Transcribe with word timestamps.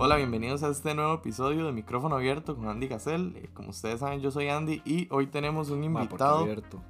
Hola, 0.00 0.14
bienvenidos 0.14 0.62
a 0.62 0.68
este 0.68 0.94
nuevo 0.94 1.14
episodio 1.14 1.66
de 1.66 1.72
Micrófono 1.72 2.14
Abierto 2.14 2.54
con 2.54 2.68
Andy 2.68 2.86
Gassel. 2.86 3.34
Eh, 3.34 3.50
como 3.52 3.70
ustedes 3.70 3.98
saben, 3.98 4.20
yo 4.20 4.30
soy 4.30 4.48
Andy 4.48 4.80
y 4.84 5.08
hoy 5.10 5.26
tenemos 5.26 5.70
un 5.70 5.80
Ma, 5.80 5.86
¿por 5.86 6.10
qué 6.10 6.12
invitado. 6.12 6.38
abierto? 6.38 6.80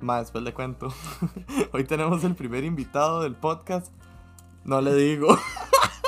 Más 0.00 0.22
después 0.22 0.42
le 0.42 0.52
cuento. 0.52 0.88
hoy 1.72 1.84
tenemos 1.84 2.24
el 2.24 2.34
primer 2.34 2.64
invitado 2.64 3.22
del 3.22 3.36
podcast. 3.36 3.92
No 4.64 4.80
le 4.80 4.96
digo. 4.96 5.28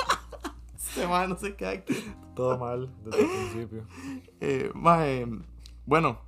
este 0.75 1.07
man 1.07 1.29
no 1.29 1.37
se 1.37 1.55
queda 1.55 1.69
aquí. 1.69 1.95
Todo 2.35 2.57
mal 2.57 2.93
desde 3.05 3.21
el 3.21 3.27
principio. 3.29 3.85
Eh, 4.41 4.71
ma, 4.75 5.07
eh, 5.07 5.25
bueno, 5.85 6.19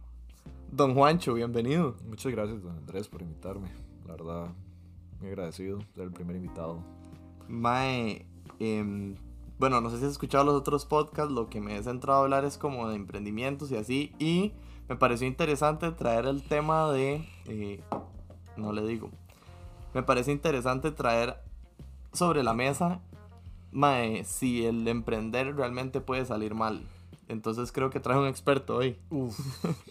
don 0.71 0.93
Juancho, 0.93 1.33
bienvenido. 1.33 1.97
Muchas 2.07 2.31
gracias, 2.31 2.63
don 2.63 2.71
Andrés, 2.77 3.09
por 3.09 3.21
invitarme. 3.21 3.67
La 4.05 4.13
verdad, 4.13 4.47
muy 5.19 5.27
agradecido 5.27 5.79
de 5.79 5.85
ser 5.93 6.03
el 6.05 6.13
primer 6.13 6.37
invitado. 6.37 6.81
Mae, 7.49 8.25
em, 8.59 9.17
bueno, 9.59 9.81
no 9.81 9.89
sé 9.89 9.97
si 9.97 10.05
has 10.05 10.11
escuchado 10.11 10.43
los 10.43 10.55
otros 10.55 10.85
podcasts, 10.85 11.31
lo 11.31 11.49
que 11.49 11.61
me 11.61 11.77
he 11.77 11.83
centrado 11.83 12.19
a 12.19 12.23
hablar 12.23 12.45
es 12.45 12.57
como 12.57 12.87
de 12.89 12.95
emprendimientos 12.95 13.71
y 13.71 13.77
así, 13.77 14.13
y 14.19 14.53
me 14.87 14.95
pareció 14.95 15.27
interesante 15.27 15.91
traer 15.91 16.25
el 16.25 16.43
tema 16.43 16.91
de, 16.91 17.27
eh, 17.45 17.81
no 18.55 18.71
le 18.71 18.85
digo, 18.85 19.09
me 19.93 20.03
parece 20.03 20.31
interesante 20.31 20.91
traer 20.91 21.37
sobre 22.13 22.43
la 22.43 22.53
mesa, 22.53 23.01
mae, 23.71 24.23
si 24.23 24.65
el 24.65 24.87
emprender 24.87 25.55
realmente 25.55 26.01
puede 26.01 26.25
salir 26.25 26.53
mal. 26.53 26.87
Entonces 27.27 27.71
creo 27.71 27.89
que 27.89 27.99
traje 27.99 28.19
un 28.19 28.27
experto 28.27 28.77
hoy. 28.77 28.97
Uf, 29.09 29.37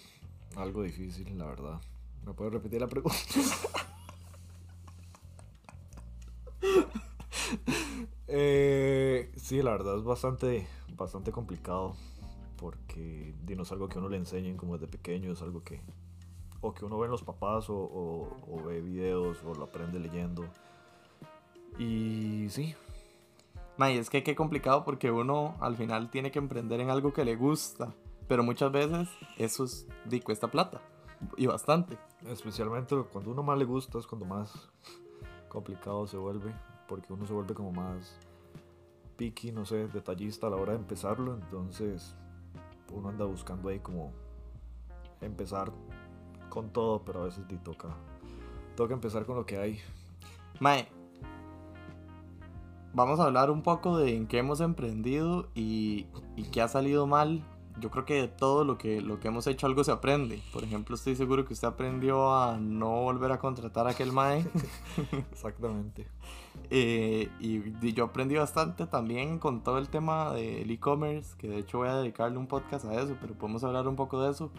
algo 0.57 0.83
difícil, 0.83 1.37
la 1.37 1.47
verdad. 1.47 1.81
¿Me 2.25 2.33
puedo 2.33 2.51
repetir 2.51 2.81
la 2.81 2.89
pregunta? 2.89 3.19
sí, 9.47 9.63
la 9.63 9.71
verdad 9.71 9.97
es 9.97 10.03
bastante, 10.05 10.67
bastante 10.97 11.31
complicado 11.31 11.95
porque 12.57 13.33
no 13.55 13.63
es 13.63 13.71
algo 13.71 13.89
que 13.89 13.99
uno 13.99 14.09
le 14.09 14.17
enseñen 14.17 14.57
como 14.57 14.77
desde 14.77 14.89
pequeño, 14.91 15.31
es 15.33 15.41
algo 15.43 15.63
que 15.63 15.81
o 16.63 16.75
que 16.75 16.85
uno 16.85 16.99
ve 16.99 17.05
en 17.05 17.13
los 17.13 17.23
papás 17.23 17.71
o, 17.71 17.77
o- 17.77 18.37
o 18.51 18.65
ve 18.65 18.81
videos 18.81 19.39
o 19.45 19.55
lo 19.55 19.65
aprende 19.65 20.01
leyendo. 20.01 20.45
Y 21.79 22.49
sí, 22.49 22.75
Mae, 23.77 23.99
es 23.99 24.09
que 24.11 24.25
qué 24.25 24.35
complicado 24.35 24.85
porque 24.85 25.11
uno 25.11 25.55
al 25.61 25.77
final 25.77 26.11
tiene 26.11 26.31
que 26.33 26.39
emprender 26.39 26.81
en 26.81 26.91
algo 26.91 27.13
que 27.13 27.25
le 27.25 27.37
gusta, 27.37 27.93
pero 28.27 28.43
muchas 28.43 28.73
veces 28.73 29.09
eso 29.37 29.65
es, 29.65 29.87
di, 30.07 30.21
cuesta 30.21 30.49
plata, 30.51 30.81
y 31.37 31.47
bastante. 31.47 31.99
Especialmente 32.27 32.97
cuando 33.13 33.31
uno 33.31 33.43
más 33.45 33.59
le 33.59 33.67
gusta 33.67 33.99
es 33.99 34.07
cuando 34.07 34.25
más 34.27 34.71
complicado 35.49 36.07
se 36.09 36.17
vuelve, 36.17 36.53
porque 36.89 37.13
uno 37.13 37.27
se 37.27 37.35
vuelve 37.35 37.55
como 37.55 37.71
más 37.71 38.19
picky, 39.17 39.53
no 39.53 39.65
sé, 39.65 39.89
detallista 39.89 40.47
a 40.47 40.51
la 40.51 40.57
hora 40.57 40.73
de 40.73 40.79
empezarlo, 40.79 41.35
entonces 41.35 42.15
uno 42.93 43.09
anda 43.09 43.25
buscando 43.25 43.69
ahí 43.69 43.81
como 43.81 44.13
empezar 45.21 45.73
con 46.49 46.71
todo, 46.71 47.03
pero 47.05 47.23
a 47.23 47.25
veces 47.25 47.45
sí 47.49 47.57
toca, 47.59 47.89
toca 48.77 48.95
empezar 48.95 49.27
con 49.27 49.37
lo 49.37 49.47
que 49.47 49.59
hay. 49.59 49.79
Mae, 50.61 50.89
vamos 52.95 53.21
a 53.21 53.25
hablar 53.25 53.51
un 53.51 53.63
poco 53.63 53.99
de 53.99 54.17
en 54.17 54.27
qué 54.27 54.39
hemos 54.39 54.61
emprendido 54.61 55.49
y, 55.55 56.07
y 56.37 56.45
qué 56.45 56.63
ha 56.63 56.69
salido 56.69 57.07
mal. 57.07 57.45
Yo 57.79 57.91
creo 57.91 58.07
que 58.07 58.15
de 58.15 58.29
todo 58.29 58.65
lo 58.65 58.79
que, 58.79 59.03
lo 59.03 59.21
que 59.21 59.29
hemos 59.29 59.47
hecho 59.47 59.67
algo 59.67 59.85
se 59.85 59.93
aprende. 59.93 60.43
Por 60.51 60.65
ejemplo, 60.65 60.95
estoy 60.95 61.15
seguro 61.15 61.45
que 61.45 61.53
usted 61.53 61.69
aprendió 61.69 62.35
a 62.35 62.57
no 62.59 63.03
volver 63.03 63.33
a 63.33 63.39
contratar 63.39 63.87
a 63.87 63.91
aquel 63.91 64.13
mae. 64.13 64.47
Exactamente. 65.31 66.07
Eh, 66.71 67.29
y, 67.41 67.87
y 67.87 67.93
yo 67.93 68.05
aprendí 68.05 68.35
bastante 68.35 68.87
también 68.87 69.39
con 69.39 69.63
todo 69.63 69.79
el 69.79 69.89
tema 69.89 70.33
del 70.33 70.71
e-commerce, 70.71 71.37
que 71.39 71.49
de 71.49 71.59
hecho 71.59 71.79
voy 71.79 71.89
a 71.89 71.97
dedicarle 71.97 72.39
un 72.39 72.47
podcast 72.47 72.85
a 72.87 73.01
eso, 73.01 73.17
pero 73.21 73.35
podemos 73.35 73.63
hablar 73.65 73.87
un 73.87 73.97
poco 73.97 74.21
de 74.21 74.31
eso. 74.31 74.51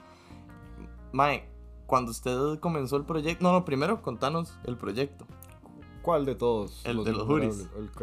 Mae, 1.12 1.50
cuando 1.86 2.12
usted 2.12 2.60
comenzó 2.60 2.98
el 2.98 3.06
proyecto, 3.06 3.44
no, 3.44 3.52
no, 3.52 3.66
primero 3.66 4.02
contanos 4.02 4.58
el 4.66 4.78
proyecto. 4.78 5.26
¿Cuál 6.02 6.26
de 6.26 6.36
todos? 6.36 6.86
El 6.86 7.04
de 7.04 7.12
los 7.12 7.24
innumerables? 7.24 7.70
Ok. 7.92 8.02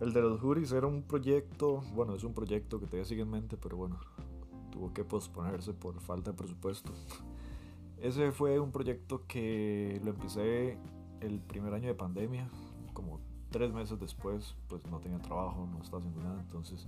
El 0.00 0.12
de 0.12 0.20
los 0.20 0.40
juris 0.40 0.72
era 0.72 0.86
un 0.86 1.02
proyecto, 1.02 1.82
bueno, 1.94 2.14
es 2.14 2.24
un 2.24 2.34
proyecto 2.34 2.78
que 2.78 2.86
todavía 2.86 3.06
sigue 3.06 3.22
en 3.22 3.30
mente, 3.30 3.56
pero 3.56 3.78
bueno, 3.78 3.98
tuvo 4.70 4.92
que 4.92 5.04
posponerse 5.04 5.72
por 5.72 6.00
falta 6.00 6.32
de 6.32 6.36
presupuesto. 6.36 6.92
Ese 7.98 8.30
fue 8.30 8.60
un 8.60 8.72
proyecto 8.72 9.22
que 9.26 10.00
lo 10.04 10.10
empecé 10.10 10.78
el 11.20 11.40
primer 11.40 11.72
año 11.72 11.88
de 11.88 11.94
pandemia, 11.94 12.46
como 12.96 13.20
tres 13.50 13.72
meses 13.72 14.00
después, 14.00 14.56
pues 14.68 14.84
no 14.86 14.98
tenía 15.00 15.18
trabajo, 15.18 15.68
no 15.70 15.82
estaba 15.82 15.98
haciendo 15.98 16.22
nada, 16.22 16.40
entonces 16.40 16.86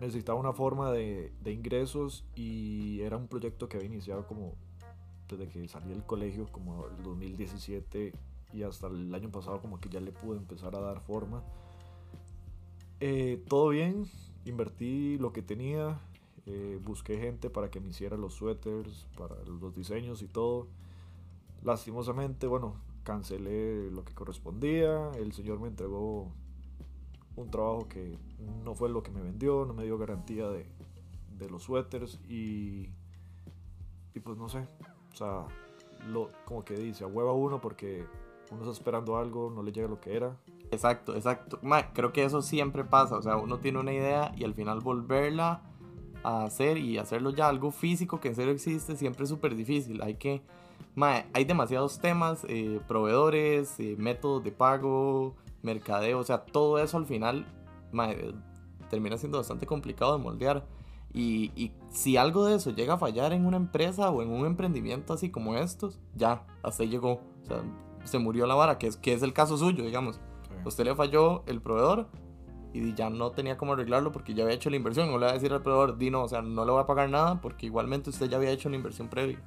necesitaba 0.00 0.38
una 0.38 0.52
forma 0.52 0.92
de, 0.92 1.32
de 1.42 1.52
ingresos 1.52 2.24
y 2.36 3.00
era 3.00 3.16
un 3.16 3.26
proyecto 3.26 3.68
que 3.68 3.76
había 3.76 3.88
iniciado 3.88 4.26
como 4.28 4.54
desde 5.28 5.48
que 5.48 5.66
salí 5.66 5.88
del 5.88 6.04
colegio, 6.04 6.46
como 6.52 6.86
el 6.86 7.02
2017 7.02 8.12
y 8.52 8.62
hasta 8.62 8.86
el 8.86 9.12
año 9.12 9.30
pasado 9.30 9.60
como 9.60 9.80
que 9.80 9.88
ya 9.88 10.00
le 10.00 10.12
pude 10.12 10.38
empezar 10.38 10.76
a 10.76 10.80
dar 10.80 11.00
forma. 11.00 11.42
Eh, 13.00 13.42
todo 13.48 13.70
bien, 13.70 14.06
invertí 14.44 15.18
lo 15.18 15.32
que 15.32 15.42
tenía, 15.42 16.00
eh, 16.46 16.80
busqué 16.82 17.18
gente 17.18 17.50
para 17.50 17.70
que 17.70 17.80
me 17.80 17.88
hiciera 17.88 18.16
los 18.16 18.34
suéteres, 18.34 19.06
para 19.16 19.34
los 19.44 19.74
diseños 19.74 20.22
y 20.22 20.28
todo. 20.28 20.68
Lastimosamente, 21.62 22.46
bueno, 22.46 22.76
cancelé 23.08 23.90
lo 23.90 24.04
que 24.04 24.12
correspondía, 24.12 25.10
el 25.12 25.32
señor 25.32 25.58
me 25.60 25.68
entregó 25.68 26.30
un 27.36 27.50
trabajo 27.50 27.88
que 27.88 28.18
no 28.62 28.74
fue 28.74 28.90
lo 28.90 29.02
que 29.02 29.10
me 29.10 29.22
vendió, 29.22 29.64
no 29.64 29.72
me 29.72 29.84
dio 29.84 29.96
garantía 29.96 30.46
de, 30.50 30.66
de 31.38 31.48
los 31.48 31.62
suéteres 31.62 32.20
y, 32.28 32.90
y 34.12 34.20
pues 34.22 34.36
no 34.36 34.50
sé, 34.50 34.68
o 35.10 35.16
sea, 35.16 35.46
lo, 36.06 36.30
como 36.44 36.66
que 36.66 36.74
dice, 36.74 37.04
a 37.04 37.06
hueva 37.06 37.32
uno 37.32 37.62
porque 37.62 38.04
uno 38.50 38.60
está 38.60 38.72
esperando 38.72 39.16
algo, 39.16 39.50
no 39.50 39.62
le 39.62 39.72
llega 39.72 39.88
lo 39.88 40.02
que 40.02 40.14
era. 40.14 40.36
Exacto, 40.70 41.16
exacto. 41.16 41.58
Creo 41.94 42.12
que 42.12 42.24
eso 42.24 42.42
siempre 42.42 42.84
pasa. 42.84 43.16
O 43.16 43.22
sea, 43.22 43.36
uno 43.38 43.58
tiene 43.58 43.78
una 43.78 43.94
idea 43.94 44.34
y 44.36 44.44
al 44.44 44.52
final 44.52 44.80
volverla 44.80 45.62
a 46.22 46.44
hacer 46.44 46.76
y 46.76 46.98
hacerlo 46.98 47.30
ya 47.30 47.48
algo 47.48 47.70
físico 47.70 48.20
que 48.20 48.28
en 48.28 48.34
serio 48.34 48.52
existe 48.52 48.96
siempre 48.96 49.24
es 49.24 49.30
súper 49.30 49.54
difícil. 49.54 50.02
Hay 50.02 50.16
que. 50.16 50.42
Ma, 50.98 51.26
hay 51.32 51.44
demasiados 51.44 52.00
temas, 52.00 52.44
eh, 52.48 52.80
proveedores, 52.88 53.78
eh, 53.78 53.94
métodos 53.96 54.42
de 54.42 54.50
pago, 54.50 55.36
mercadeo. 55.62 56.18
O 56.18 56.24
sea, 56.24 56.44
todo 56.44 56.80
eso 56.80 56.96
al 56.96 57.06
final 57.06 57.46
ma, 57.92 58.10
eh, 58.10 58.34
termina 58.90 59.16
siendo 59.16 59.38
bastante 59.38 59.64
complicado 59.64 60.18
de 60.18 60.24
moldear. 60.24 60.66
Y, 61.14 61.52
y 61.54 61.70
si 61.92 62.16
algo 62.16 62.46
de 62.46 62.56
eso 62.56 62.72
llega 62.72 62.94
a 62.94 62.98
fallar 62.98 63.32
en 63.32 63.46
una 63.46 63.58
empresa 63.58 64.10
o 64.10 64.22
en 64.22 64.30
un 64.30 64.44
emprendimiento 64.44 65.12
así 65.12 65.30
como 65.30 65.54
estos, 65.54 66.00
ya, 66.16 66.44
hasta 66.64 66.82
ahí 66.82 66.88
llegó. 66.88 67.20
O 67.42 67.46
sea, 67.46 67.62
se 68.02 68.18
murió 68.18 68.44
la 68.46 68.56
vara, 68.56 68.76
que 68.78 68.88
es, 68.88 68.96
que 68.96 69.12
es 69.12 69.22
el 69.22 69.32
caso 69.32 69.56
suyo, 69.56 69.84
digamos. 69.84 70.18
A 70.64 70.66
usted 70.66 70.84
le 70.84 70.96
falló 70.96 71.44
el 71.46 71.62
proveedor 71.62 72.08
y 72.72 72.92
ya 72.94 73.08
no 73.08 73.30
tenía 73.30 73.56
cómo 73.56 73.74
arreglarlo 73.74 74.10
porque 74.10 74.34
ya 74.34 74.42
había 74.42 74.56
hecho 74.56 74.68
la 74.68 74.74
inversión. 74.74 75.06
No 75.12 75.18
le 75.18 75.26
va 75.26 75.30
a 75.30 75.34
decir 75.34 75.52
al 75.52 75.62
proveedor, 75.62 75.96
di 75.96 76.10
no, 76.10 76.24
o 76.24 76.28
sea, 76.28 76.42
no 76.42 76.64
le 76.64 76.72
voy 76.72 76.80
a 76.80 76.86
pagar 76.86 77.08
nada 77.08 77.40
porque 77.40 77.66
igualmente 77.66 78.10
usted 78.10 78.28
ya 78.28 78.36
había 78.36 78.50
hecho 78.50 78.68
una 78.68 78.78
inversión 78.78 79.06
previa. 79.06 79.40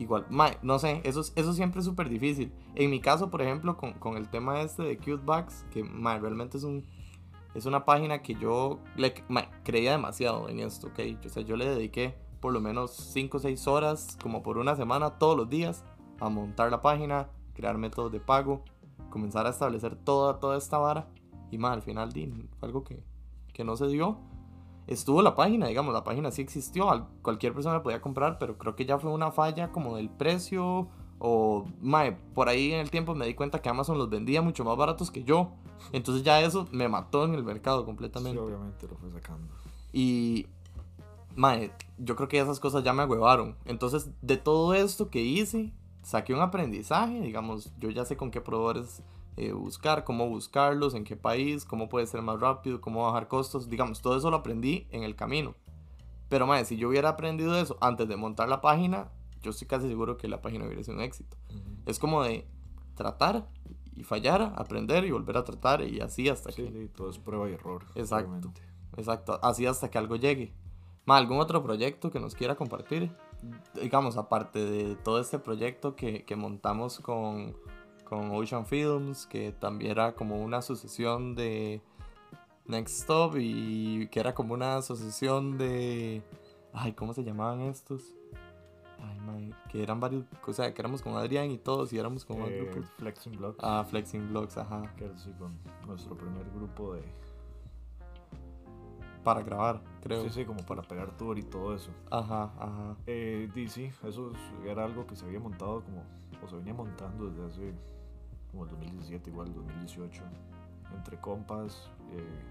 Igual, 0.00 0.26
no 0.62 0.78
sé, 0.78 1.02
eso, 1.04 1.20
es- 1.20 1.32
eso 1.36 1.52
siempre 1.52 1.80
es 1.80 1.84
súper 1.84 2.08
difícil. 2.08 2.50
En 2.74 2.90
mi 2.90 3.00
caso, 3.00 3.30
por 3.30 3.42
ejemplo, 3.42 3.76
con, 3.76 3.92
con 3.92 4.16
el 4.16 4.28
tema 4.30 4.62
este 4.62 4.82
de 4.82 4.96
Cutebags, 4.96 5.64
que 5.70 5.84
mae, 5.84 6.18
realmente 6.18 6.56
es 6.56 6.64
un 6.64 6.84
es 7.54 7.66
una 7.66 7.84
página 7.84 8.22
que 8.22 8.34
yo 8.36 8.78
le, 8.96 9.12
creía 9.64 9.90
demasiado 9.90 10.48
en 10.48 10.60
esto, 10.60 10.86
¿ok? 10.86 11.00
O 11.26 11.28
sea, 11.28 11.42
yo 11.42 11.56
le 11.56 11.68
dediqué 11.68 12.14
por 12.40 12.52
lo 12.52 12.60
menos 12.60 12.92
5 13.12 13.36
o 13.36 13.40
6 13.40 13.66
horas, 13.66 14.16
como 14.22 14.42
por 14.42 14.56
una 14.56 14.74
semana, 14.76 15.18
todos 15.18 15.36
los 15.36 15.50
días, 15.50 15.84
a 16.20 16.28
montar 16.28 16.70
la 16.70 16.80
página, 16.80 17.28
crear 17.54 17.76
métodos 17.76 18.12
de 18.12 18.20
pago, 18.20 18.64
comenzar 19.10 19.46
a 19.46 19.50
establecer 19.50 19.96
toda, 19.96 20.38
toda 20.38 20.56
esta 20.56 20.78
vara. 20.78 21.08
Y 21.50 21.58
más, 21.58 21.72
al 21.72 21.82
final, 21.82 22.12
di, 22.12 22.32
algo 22.62 22.84
que, 22.84 23.02
que 23.52 23.64
no 23.64 23.76
se 23.76 23.88
dio. 23.88 24.18
Estuvo 24.90 25.22
la 25.22 25.34
página, 25.36 25.68
digamos, 25.68 25.94
la 25.94 26.04
página 26.04 26.30
sí 26.30 26.42
existió, 26.42 26.90
al- 26.90 27.06
cualquier 27.22 27.54
persona 27.54 27.76
la 27.76 27.82
podía 27.82 28.00
comprar, 28.02 28.38
pero 28.38 28.58
creo 28.58 28.76
que 28.76 28.84
ya 28.84 28.98
fue 28.98 29.10
una 29.10 29.30
falla 29.30 29.70
como 29.72 29.96
del 29.96 30.10
precio. 30.10 30.88
O, 31.20 31.64
mae, 31.80 32.12
por 32.34 32.48
ahí 32.48 32.72
en 32.72 32.80
el 32.80 32.90
tiempo 32.90 33.14
me 33.14 33.26
di 33.26 33.34
cuenta 33.34 33.60
que 33.62 33.68
Amazon 33.68 33.98
los 33.98 34.10
vendía 34.10 34.42
mucho 34.42 34.64
más 34.64 34.76
baratos 34.76 35.10
que 35.10 35.22
yo. 35.22 35.52
Entonces 35.92 36.24
ya 36.24 36.40
eso 36.40 36.66
me 36.72 36.88
mató 36.88 37.24
en 37.24 37.34
el 37.34 37.44
mercado 37.44 37.80
Sí, 37.80 37.86
completamente. 37.86 38.38
obviamente 38.38 38.86
lo 38.88 38.96
fue 38.96 39.10
sacando. 39.10 39.46
Y, 39.92 40.46
mae, 41.36 41.70
yo 41.98 42.16
creo 42.16 42.28
que 42.28 42.40
esas 42.40 42.58
cosas 42.58 42.82
ya 42.84 42.92
me 42.92 43.02
agüevaron. 43.02 43.54
Entonces, 43.66 44.10
de 44.22 44.36
todo 44.38 44.74
esto 44.74 45.08
que 45.10 45.20
hice, 45.20 45.72
saqué 46.02 46.34
un 46.34 46.40
aprendizaje. 46.40 47.20
Digamos, 47.20 47.72
yo 47.78 47.90
ya 47.90 48.04
sé 48.04 48.16
con 48.16 48.30
qué 48.30 48.40
proveedores 48.40 49.02
eh, 49.36 49.52
buscar, 49.52 50.04
cómo 50.04 50.28
buscarlos, 50.28 50.94
en 50.94 51.04
qué 51.04 51.16
país, 51.16 51.64
cómo 51.64 51.88
puede 51.88 52.06
ser 52.06 52.22
más 52.22 52.40
rápido, 52.40 52.80
cómo 52.80 53.06
bajar 53.06 53.28
costos. 53.28 53.68
Digamos, 53.68 54.02
todo 54.02 54.16
eso 54.16 54.30
lo 54.30 54.36
aprendí 54.38 54.86
en 54.90 55.02
el 55.02 55.16
camino. 55.16 55.54
Pero, 56.28 56.46
mae, 56.46 56.64
si 56.64 56.76
yo 56.76 56.88
hubiera 56.88 57.10
aprendido 57.10 57.56
eso 57.56 57.76
antes 57.80 58.08
de 58.08 58.16
montar 58.16 58.48
la 58.48 58.60
página, 58.60 59.10
yo 59.42 59.50
estoy 59.50 59.66
casi 59.66 59.88
seguro 59.88 60.16
que 60.16 60.28
la 60.28 60.42
página 60.42 60.66
hubiera 60.66 60.82
sido 60.82 60.96
un 60.96 61.02
éxito. 61.02 61.36
Ujú. 61.48 61.60
Es 61.86 61.98
como 61.98 62.22
de 62.22 62.46
tratar 62.94 63.48
y 63.96 64.04
fallar, 64.04 64.52
aprender 64.56 65.04
y 65.04 65.10
volver 65.10 65.36
a 65.36 65.44
tratar 65.44 65.82
y 65.82 66.00
así 66.00 66.28
hasta 66.28 66.52
Sí, 66.52 66.62
que... 66.62 66.70
sí, 66.70 66.88
todo 66.94 67.10
es 67.10 67.18
prueba 67.18 67.48
y 67.48 67.54
error. 67.54 67.84
Exacto. 67.94 68.30
obviamente. 68.30 68.62
Exacto, 68.96 69.38
así 69.42 69.66
hasta 69.66 69.90
que 69.90 69.98
algo 69.98 70.16
llegue. 70.16 70.52
Ma, 71.06 71.16
¿Algún 71.16 71.38
otro 71.38 71.62
proyecto 71.62 72.10
que 72.10 72.20
nos 72.20 72.34
quiera 72.34 72.54
compartir? 72.56 73.10
Digamos, 73.80 74.16
aparte 74.16 74.64
de 74.64 74.96
todo 74.96 75.18
este 75.20 75.38
proyecto 75.38 75.96
que, 75.96 76.24
que 76.24 76.36
montamos 76.36 77.00
con, 77.00 77.56
con 78.10 78.30
Ocean 78.32 78.66
Films, 78.66 79.26
que 79.26 79.52
también 79.52 79.92
era 79.92 80.12
como 80.14 80.42
una 80.42 80.58
asociación 80.58 81.34
de 81.34 81.80
Next 82.66 82.98
Stop 83.00 83.36
y 83.38 84.08
que 84.08 84.20
era 84.20 84.34
como 84.34 84.52
una 84.52 84.76
asociación 84.76 85.56
de... 85.56 86.22
Ay, 86.74 86.92
¿cómo 86.92 87.14
se 87.14 87.24
llamaban 87.24 87.60
estos? 87.62 88.14
Ay, 89.02 89.18
mae, 89.20 89.54
que 89.70 89.82
eran 89.82 89.98
varios, 90.00 90.24
o 90.46 90.52
sea, 90.52 90.74
que 90.74 90.82
éramos 90.82 91.00
con 91.00 91.14
Adrián 91.16 91.50
y 91.50 91.56
todos 91.56 91.92
y 91.92 91.98
éramos 91.98 92.24
con 92.26 92.36
Eh, 92.42 92.50
grupos. 92.60 92.90
Flexing 92.98 93.36
Block, 93.38 93.56
Ah, 93.62 93.84
Flexing 93.88 94.28
Vlogs, 94.28 94.58
ajá, 94.58 94.92
que 94.96 95.06
es 95.06 95.12
así 95.12 95.30
con 95.38 95.56
nuestro 95.86 96.14
primer 96.16 96.44
grupo 96.50 96.92
de... 96.94 97.02
para 99.24 99.42
grabar, 99.42 99.80
creo. 100.02 100.22
Sí, 100.24 100.30
sí, 100.30 100.44
como 100.44 100.64
para 100.66 100.82
pegar 100.82 101.16
tour 101.16 101.38
y 101.38 101.42
todo 101.42 101.74
eso. 101.74 101.90
Ajá, 102.10 102.52
ajá. 102.58 102.96
Eh, 103.06 103.48
y 103.54 103.68
sí, 103.68 103.90
eso 104.06 104.32
es- 104.32 104.66
era 104.68 104.84
algo 104.84 105.06
que 105.06 105.16
se 105.16 105.24
había 105.26 105.40
montado 105.40 105.82
como, 105.84 106.04
o 106.42 106.48
se 106.48 106.56
venía 106.56 106.74
montando 106.74 107.26
desde 107.30 107.46
hace 107.46 107.74
como 108.50 108.64
el 108.64 108.70
2017, 108.70 109.30
igual 109.30 109.52
2018, 109.54 110.22
entre 110.96 111.18
compas, 111.20 111.90
eh, 112.12 112.42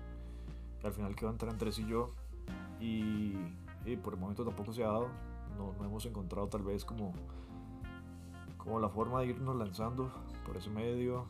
que 0.80 0.88
al 0.88 0.94
final 0.94 1.16
quedó 1.16 1.30
entre 1.30 1.50
Andrés 1.50 1.78
y 1.80 1.86
yo, 1.88 2.13
y, 2.80 3.34
y 3.86 3.98
por 4.01 4.13
el 4.13 4.19
momento 4.19 4.44
tampoco 4.46 4.74
se 4.74 4.84
ha 4.84 4.88
dado, 4.88 5.10
no, 5.57 5.74
no 5.78 5.86
hemos 5.86 6.06
encontrado 6.06 6.48
tal 6.48 6.63
vez 6.63 6.86
como, 6.86 7.13
como 8.57 8.80
la 8.80 8.90
forma 8.90 9.19
de 9.22 9.28
irnos 9.28 9.56
lanzando 9.56 10.12
por 10.46 10.57
ese 10.57 10.69
medio, 10.69 11.25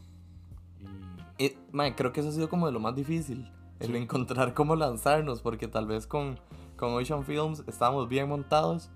y 1.37 1.43
Eh, 1.45 1.57
creo 1.95 2.11
que 2.13 2.19
eso 2.21 2.29
ha 2.29 2.31
sido 2.33 2.49
como 2.49 2.65
de 2.67 2.71
lo 2.71 2.79
más 2.79 2.95
difícil. 2.95 3.49
El 3.79 3.91
Sí. 3.91 3.97
encontrar 3.97 4.53
cómo 4.53 4.75
lanzarnos. 4.75 5.41
Porque 5.41 5.67
tal 5.67 5.87
vez 5.87 6.07
con, 6.07 6.37
con 6.77 6.93
Ocean 6.93 7.23
Films 7.23 7.63
estábamos 7.67 8.07
bien 8.09 8.27
montados. 8.29 8.89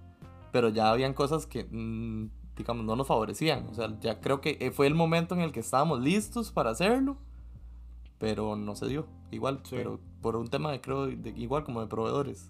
Pero 0.52 0.70
ya 0.70 0.92
habían 0.92 1.14
cosas 1.14 1.46
que, 1.46 1.66
mm, 1.66 2.30
digamos, 2.56 2.86
no 2.86 2.96
nos 2.96 3.08
favorecían. 3.08 3.68
O 3.70 3.74
sea, 3.74 3.98
ya 4.00 4.20
creo 4.22 4.42
que 4.42 4.58
eh, 4.60 4.72
fue 4.72 4.88
el 4.88 4.96
momento 4.96 5.36
en 5.36 5.42
el 5.42 5.52
que 5.52 5.60
estábamos 5.62 6.02
listos 6.02 6.52
para 6.52 6.72
hacerlo. 6.72 7.18
Pero 8.20 8.56
no 8.56 8.76
se 8.76 8.88
dio. 8.88 9.06
Igual, 9.32 9.60
Sí. 9.64 9.76
pero 9.76 10.00
por 10.22 10.36
un 10.36 10.48
tema 10.48 10.72
de, 10.72 10.80
creo, 10.80 11.08
de, 11.08 11.30
igual 11.32 11.64
como 11.64 11.82
de 11.82 11.88
proveedores. 11.88 12.50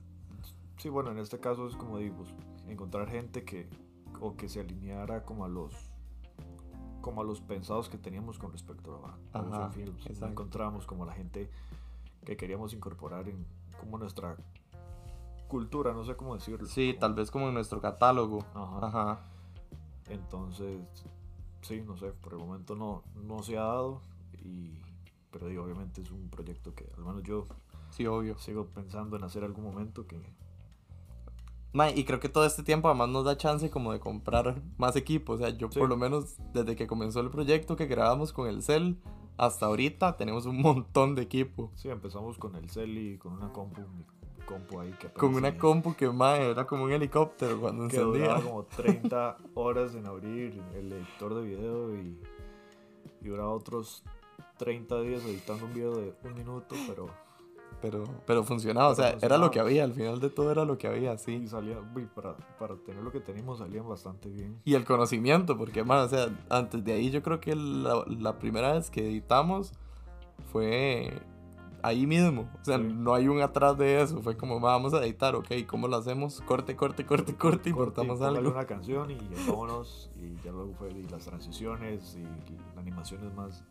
Sí, 0.78 0.90
bueno, 0.90 1.12
en 1.12 1.18
este 1.20 1.40
caso 1.40 1.68
es 1.68 1.76
como 1.76 1.98
digo, 1.98 2.24
encontrar 2.68 3.10
gente 3.10 3.44
que 3.44 3.68
o 4.22 4.36
que 4.36 4.50
se 4.50 4.60
alineara 4.60 5.24
como 5.26 5.46
a 5.46 5.48
los 5.48 5.74
como 7.02 7.22
a 7.22 7.24
los 7.26 7.42
pensados 7.42 7.90
que 7.90 7.98
teníamos 7.98 8.38
con 8.40 8.52
respecto 8.54 9.02
a, 9.34 9.38
a 9.38 9.42
Ajá, 9.42 9.70
Films. 9.72 10.06
Exacto. 10.06 10.28
encontramos 10.28 10.86
como 10.86 11.06
la 11.06 11.12
gente 11.14 11.50
que 12.24 12.38
queríamos 12.38 12.74
incorporar 12.74 13.28
en 13.28 13.46
como 13.80 13.98
nuestra 13.98 14.38
cultura, 15.50 15.92
no 15.94 16.06
sé 16.06 16.16
cómo 16.16 16.36
decirlo. 16.36 16.66
Sí, 16.68 16.92
como- 16.94 17.00
tal 17.00 17.14
vez 17.14 17.30
como 17.32 17.48
en 17.50 17.54
nuestro 17.56 17.82
catálogo. 17.82 18.46
Ajá. 18.54 18.88
Ajá. 18.88 19.20
Entonces, 20.10 20.80
sí, 21.62 21.82
no 21.82 21.98
sé, 21.98 22.12
por 22.12 22.34
el 22.34 22.40
momento 22.40 22.76
no, 22.76 23.04
no 23.16 23.42
se 23.44 23.58
ha 23.58 23.64
dado 23.64 24.02
y 24.44 24.72
pero 25.32 25.48
digo, 25.48 25.64
obviamente 25.64 26.02
es 26.02 26.12
un 26.12 26.30
proyecto 26.30 26.76
que 26.76 26.88
al 26.96 27.04
menos 27.04 27.24
yo 27.24 27.46
Sí, 27.90 28.06
obvio. 28.06 28.38
sigo 28.38 28.66
pensando 28.68 29.18
en 29.18 29.24
hacer 29.24 29.44
algún 29.44 29.64
momento 29.64 30.06
que 30.06 30.22
Mae, 31.76 31.92
y 31.98 32.04
creo 32.04 32.20
que 32.20 32.30
todo 32.30 32.46
este 32.46 32.62
tiempo 32.62 32.88
además 32.88 33.10
nos 33.10 33.26
da 33.26 33.36
chance 33.36 33.72
como 33.72 33.92
de 33.94 34.00
comprar 34.00 34.62
más 34.78 34.96
equipo. 34.96 35.34
O 35.34 35.38
sea, 35.40 35.50
yo 35.50 35.72
Sí. 35.72 35.80
por 35.80 35.90
lo 35.90 35.98
menos 35.98 36.36
desde 36.54 36.76
que 36.76 36.86
comenzó 36.86 37.20
el 37.20 37.32
proyecto 37.32 37.76
que 37.76 37.88
grabamos 37.88 38.32
con 38.32 38.48
el 38.48 38.62
cel 38.62 39.00
hasta 39.38 39.66
ahorita 39.66 40.16
tenemos 40.16 40.46
un 40.46 40.62
montón 40.62 41.16
de 41.16 41.24
equipo. 41.24 41.72
Sí, 41.74 41.90
empezamos 41.90 42.38
con 42.38 42.56
el 42.56 42.70
Celi, 42.70 43.18
con 43.18 43.34
una 43.34 43.52
compu, 43.52 43.82
compu 44.46 44.80
ahí 44.80 44.92
que 44.94 45.10
Con 45.10 45.36
una 45.36 45.58
compu 45.58 45.96
que 45.96 46.10
mae, 46.10 46.52
era 46.52 46.66
como 46.68 46.84
un 46.86 46.92
helicóptero 46.92 47.60
cuando 47.60 47.84
que 47.88 48.00
duraba 48.00 48.40
encendía. 48.40 48.42
como 48.42 48.66
30 48.76 49.38
horas 49.56 49.96
en 49.96 50.06
abrir 50.08 50.62
el 50.76 50.92
editor 50.94 51.36
de 51.36 51.42
video 51.44 51.96
y, 51.96 52.20
y 53.22 53.28
duraba 53.28 53.52
otros 53.52 54.04
30 54.58 55.02
días 55.02 55.24
editando 55.26 55.66
un 55.66 55.74
video 55.74 55.96
de 55.96 56.16
un 56.24 56.34
minuto, 56.36 56.82
pero 56.88 57.08
Pero, 57.82 58.04
pero 58.26 58.44
funcionaba, 58.44 58.90
o 58.90 58.96
Pero 58.96 58.96
sea, 58.96 59.18
era 59.22 59.38
lo 59.38 59.52
que 59.52 59.60
funcionaba. 59.60 59.62
había, 59.62 59.84
al 59.84 59.94
final 59.94 60.20
de 60.22 60.30
todo 60.30 60.52
era 60.52 60.64
lo 60.66 60.78
que 60.78 60.88
había, 60.88 61.18
y 61.36 61.48
sí. 61.48 61.48
salía, 61.48 61.80
uy, 61.96 62.06
para, 62.06 62.38
para 62.58 62.76
tener 62.78 63.04
lo 63.04 63.12
que 63.12 63.20
teníamos 63.20 63.60
salían 63.60 63.88
bastante 63.90 64.30
bien. 64.30 64.62
Y 64.64 64.76
el 64.76 64.86
conocimiento, 64.86 65.58
porque 65.58 65.84
mae, 65.84 66.02
o 66.06 66.08
sea, 66.10 66.28
antes 66.50 66.84
de 66.84 66.94
ahí 66.94 67.10
yo 67.12 67.22
creo 67.24 67.40
que 67.42 67.56
la, 67.56 68.06
la 68.08 68.40
primera 68.40 68.74
vez 68.74 68.90
que 68.90 69.02
editamos 69.10 69.74
fue 70.52 71.12
ahí 71.84 72.08
mismo. 72.08 72.50
O 72.62 72.66
sea, 72.66 72.78
Sí. 72.78 72.84
no 72.92 73.14
hay 73.14 73.28
un 73.28 73.42
atrás 73.42 73.78
de 73.78 74.02
eso. 74.02 74.22
Fue 74.22 74.36
como, 74.38 74.60
"Ma, 74.60 74.70
vamos 74.70 74.94
a 74.94 75.04
editar, 75.06 75.36
ok, 75.36 75.48
¿cómo 75.68 75.88
lo 75.88 75.98
hacemos? 75.98 76.42
Corte, 76.42 76.76
corte, 76.76 77.06
corte, 77.06 77.36
corte 77.38 77.70
y 77.70 77.74
cortamos 77.74 78.22
algo. 78.22 78.50
una 78.52 78.66
canción 78.66 79.12
y 79.12 79.18
vámonos 79.48 80.10
y 80.16 80.36
ya 80.44 80.52
luego 80.52 80.74
fue 80.74 80.92
y 80.92 81.04
las 81.10 81.26
transiciones 81.26 82.16
y, 82.18 82.22
y 82.52 82.58
animaciones 82.80 83.34
más 83.36 83.64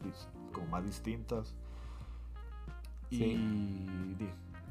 como 0.53 0.67
más 0.69 0.85
distintas. 0.85 1.55
Y 3.11 3.17
Sí. 3.19 3.25
di, 4.19 4.29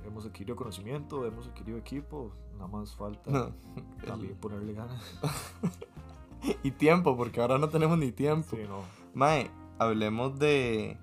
hemos 0.08 0.26
adquirido 0.26 0.56
conocimiento, 0.56 1.26
hemos 1.26 1.48
adquirido 1.48 1.78
equipo, 1.78 2.32
nada 2.54 2.68
más 2.68 2.96
falta 2.96 3.30
No, 3.30 3.52
también 4.06 4.36
ponerle 4.38 4.74
ganas. 4.74 5.20
y 6.64 6.72
tiempo, 6.72 7.16
porque 7.16 7.40
ahora 7.42 7.58
no 7.58 7.70
tenemos 7.70 7.98
ni 7.98 8.12
tiempo. 8.12 8.48
Sí, 8.56 8.64
no. 8.68 8.80
Mae, 9.14 9.52
hablemos 9.78 10.40
de 10.40 10.98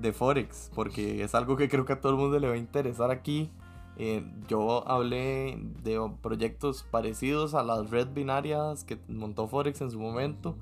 de 0.00 0.12
Forex, 0.12 0.70
porque 0.74 1.22
es 1.22 1.34
algo 1.34 1.56
que 1.56 1.68
creo 1.68 1.84
que 1.84 1.92
a 1.92 2.00
todo 2.00 2.12
el 2.12 2.18
mundo 2.18 2.38
le 2.38 2.48
va 2.48 2.54
a 2.54 2.58
interesar 2.58 3.10
aquí. 3.10 3.50
Eh, 3.96 4.24
yo 4.48 4.88
hablé 4.88 5.58
de 5.82 6.00
proyectos 6.22 6.84
parecidos 6.90 7.54
a 7.54 7.62
las 7.62 7.90
red 7.90 8.08
binarias 8.12 8.84
que 8.84 8.98
montó 9.08 9.46
Forex 9.46 9.80
en 9.80 9.90
su 9.90 10.00
momento. 10.00 10.56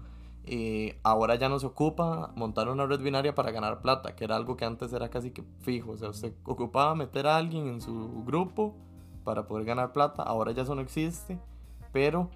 Eh, 0.44 0.98
ahora 1.02 1.34
ya 1.34 1.48
nos 1.48 1.62
ocupa 1.62 2.32
montar 2.34 2.68
una 2.68 2.86
red 2.86 3.00
binaria 3.00 3.34
para 3.34 3.50
ganar 3.50 3.82
plata, 3.82 4.16
que 4.16 4.24
era 4.24 4.34
algo 4.34 4.56
que 4.56 4.64
antes 4.64 4.92
era 4.92 5.10
casi 5.10 5.30
que 5.30 5.44
fijo. 5.60 5.92
O 5.92 5.96
sea, 5.96 6.08
usted 6.08 6.32
ocupaba 6.44 6.94
meter 6.94 7.26
a 7.26 7.36
alguien 7.36 7.68
en 7.68 7.80
su 7.80 8.24
grupo 8.24 8.74
para 9.24 9.46
poder 9.46 9.66
ganar 9.66 9.92
plata. 9.92 10.22
Ahora 10.22 10.52
ya 10.52 10.62
eso 10.62 10.74
no 10.74 10.80
existe, 10.80 11.38
pero 11.92 12.30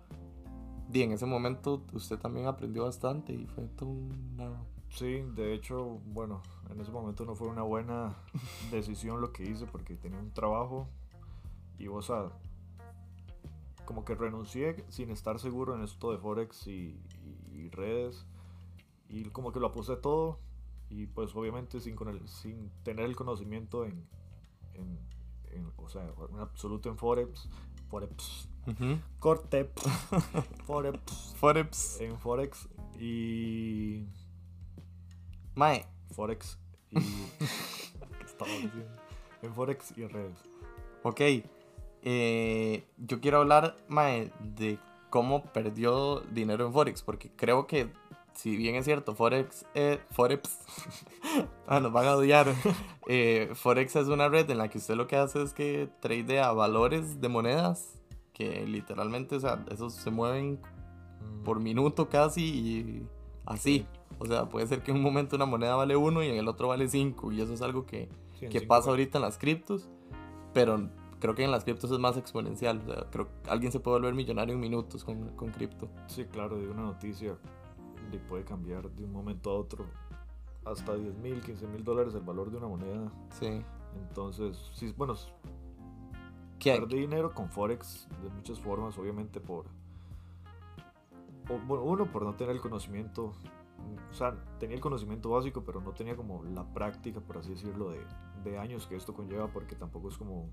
di, 0.89 1.03
en 1.03 1.13
ese 1.13 1.27
momento 1.27 1.83
usted 1.95 2.19
también 2.19 2.47
aprendió 2.47 2.85
bastante 2.85 3.33
y 3.33 3.47
fue 3.47 3.65
todo 3.77 3.89
una... 3.89 4.72
Sí, 4.95 5.23
de 5.35 5.55
hecho, 5.55 6.01
bueno, 6.07 6.43
en 6.71 6.81
ese 6.81 6.91
momento 6.93 7.25
no 7.25 7.35
fue 7.35 7.49
una 7.49 7.63
buena 7.63 8.15
decisión 8.71 9.21
lo 9.21 9.33
que 9.33 9.45
hice 9.45 9.67
porque 9.67 9.97
tenía 9.97 10.19
un 10.19 10.31
trabajo 10.33 10.87
y 11.79 11.87
vos 11.89 12.11
a 12.11 12.31
como 13.87 14.05
que 14.05 14.15
renuncié 14.15 14.85
sin 14.91 15.11
estar 15.11 15.39
seguro 15.41 15.75
en 15.75 15.83
esto 15.83 16.13
de 16.13 16.19
Forex 16.19 16.67
y, 16.69 17.01
y- 17.25 17.39
y 17.53 17.69
redes 17.71 18.25
y 19.09 19.25
como 19.31 19.51
que 19.53 19.61
lo 19.61 19.67
aposté 19.69 19.97
todo 19.97 20.39
y 20.89 21.07
pues 21.07 21.35
obviamente 21.35 21.81
sin, 21.81 21.97
con 21.97 22.09
el, 22.09 22.27
sin 22.29 22.71
tener 22.85 23.07
el 23.07 23.17
conocimiento 23.17 23.85
en, 23.85 24.07
en, 24.75 24.99
en, 25.53 25.73
o 25.77 25.89
sea, 25.89 26.03
en 26.31 26.39
absoluto 26.39 26.89
en 26.91 26.97
Forex, 26.97 27.49
Forex, 27.89 28.49
Ujú. 28.67 28.99
corte, 29.19 29.71
Forex, 30.67 31.35
Forex. 31.37 32.01
en 32.01 32.17
Forex 32.19 32.69
y 32.99 34.07
Mae, 35.55 35.87
Forex 36.13 36.59
y. 36.91 36.97
¿Qué 38.19 38.25
estaba 38.25 38.51
diciendo? 38.51 39.03
En 39.43 39.55
Forex 39.55 39.93
y 39.97 40.03
en 40.03 40.11
redes. 40.11 40.39
ok. 41.03 41.21
Eh, 42.05 42.85
yo 42.99 43.21
quiero 43.21 43.39
hablar, 43.39 43.77
mae, 43.89 44.33
de 44.41 44.79
cómo 45.11 45.45
perdió 45.53 46.21
dinero 46.33 46.67
en 46.67 46.73
Forex, 46.73 47.03
porque 47.03 47.31
creo 47.37 47.67
que, 47.67 47.93
si 48.35 48.57
bien 48.57 48.75
es 48.75 48.87
cierto, 48.87 49.15
Forex, 49.15 49.67
eh, 49.75 50.01
Forex, 50.11 50.59
ah, 51.67 51.81
nos 51.81 51.93
van 51.93 52.07
a 52.07 52.17
odiar. 52.17 52.47
Eh, 53.09 53.51
Forex 53.55 53.97
es 53.97 54.07
una 54.07 54.29
red 54.29 54.49
en 54.49 54.59
la 54.59 54.69
que 54.69 54.79
usted 54.79 54.95
lo 54.95 55.09
que 55.09 55.17
hace 55.17 55.43
es 55.43 55.53
que 55.53 55.89
tradea 56.01 56.53
valores 56.53 57.21
de 57.21 57.29
monedas, 57.29 57.99
que 58.33 58.65
literalmente, 58.65 59.35
o 59.35 59.41
sea, 59.41 59.65
esos 59.73 59.93
se 59.93 60.13
mueven 60.13 60.61
por 61.45 61.59
minuto 61.59 62.09
casi 62.09 62.45
y 62.45 63.07
así. 63.45 63.85
O 64.19 64.27
sea, 64.27 64.49
puede 64.49 64.67
ser 64.67 64.83
que 64.83 64.91
en 64.91 64.99
un 64.99 65.03
momento 65.03 65.37
una 65.37 65.47
moneda 65.47 65.75
vale 65.75 65.97
1 65.97 66.23
y 66.23 66.29
en 66.29 66.37
el 66.37 66.49
otro 66.49 66.69
vale 66.69 66.89
5 66.89 67.33
y 67.33 67.41
eso 67.41 67.53
es 67.53 67.63
algo 67.63 67.87
que, 67.87 68.09
Sí, 68.39 68.49
que 68.49 68.61
pasa 68.63 68.91
ahorita 68.91 69.19
en 69.19 69.23
las 69.23 69.39
criptos, 69.39 69.89
pero 70.53 70.89
creo 71.21 71.35
que 71.35 71.45
en 71.45 71.51
las 71.51 71.65
criptos 71.65 71.91
es 71.91 71.99
más 71.99 72.17
exponencial. 72.17 72.83
O 72.87 72.93
sea, 72.93 73.07
creo 73.11 73.27
que 73.27 73.51
alguien 73.51 73.73
se 73.73 73.81
puede 73.81 73.99
volver 73.99 74.15
millonario 74.15 74.55
en 74.55 74.61
minutos 74.61 75.05
con, 75.05 75.29
con 75.37 75.51
cripto. 75.51 75.89
Sí, 76.07 76.25
claro, 76.25 76.59
de 76.59 76.69
una 76.69 76.83
noticia 76.83 77.37
le 78.11 78.19
puede 78.19 78.45
cambiar 78.45 78.91
de 78.91 79.05
un 79.05 79.13
momento 79.13 79.51
a 79.51 79.55
otro 79.55 79.87
hasta 80.65 80.95
10 80.95 81.19
mil, 81.19 81.41
15 81.41 81.67
mil 81.67 81.85
dólares 81.85 82.15
el 82.15 82.23
valor 82.23 82.51
de 82.51 82.59
una 82.59 82.69
moneda. 82.69 83.13
Sí. 83.39 83.63
Entonces, 84.09 84.71
sí, 84.75 84.93
bueno, 84.97 85.15
¿Qué? 86.59 86.79
perdí 86.79 87.01
dinero 87.01 87.35
con 87.35 87.49
Forex 87.51 88.09
de 88.23 88.31
muchas 88.31 88.61
formas, 88.61 88.97
obviamente 88.99 89.41
por. 89.41 89.67
o, 91.49 91.59
bueno, 91.67 91.85
uno, 91.85 92.11
por 92.11 92.25
no 92.25 92.35
tener 92.35 92.55
el 92.55 92.61
conocimiento 92.61 93.33
o 94.11 94.15
sea, 94.15 94.35
tenía 94.59 94.77
el 94.77 94.83
conocimiento 94.83 95.31
básico, 95.31 95.63
pero 95.65 95.81
no 95.81 95.93
tenía 95.93 96.17
como 96.17 96.45
la 96.45 96.65
práctica, 96.65 97.21
por 97.21 97.39
así 97.39 97.51
decirlo, 97.51 97.91
de, 97.91 98.01
de 98.45 98.59
años 98.59 98.87
que 98.87 98.97
esto 98.97 99.15
conlleva, 99.15 99.49
porque 99.49 99.75
tampoco 99.75 100.09
es 100.09 100.19
como, 100.19 100.49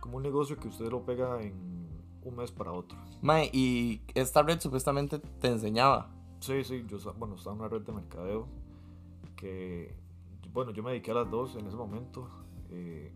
como 0.00 0.16
un 0.16 0.22
negocio 0.22 0.56
que 0.56 0.68
usted 0.68 0.90
lo 0.90 1.04
pega 1.04 1.40
en 1.42 1.88
un 2.24 2.36
mes 2.36 2.50
para 2.50 2.72
otro. 2.72 2.98
Mae, 3.22 3.50
y 3.52 4.02
esta 4.14 4.42
red 4.42 4.60
supuestamente 4.60 5.18
te 5.18 5.48
enseñaba. 5.48 6.10
Sí, 6.40 6.64
sí, 6.64 6.84
yo, 6.86 6.98
bueno, 7.14 7.34
estaba 7.34 7.54
en 7.54 7.60
una 7.60 7.68
red 7.68 7.82
de 7.82 7.92
mercadeo 7.92 8.46
que, 9.36 9.94
bueno, 10.52 10.72
yo 10.72 10.82
me 10.82 10.90
dediqué 10.90 11.12
a 11.12 11.14
las 11.14 11.30
dos 11.30 11.56
en 11.56 11.66
ese 11.66 11.76
momento. 11.76 12.28
eh, 12.70 13.12